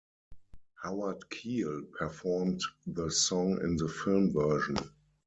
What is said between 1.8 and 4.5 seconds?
performed the song in the film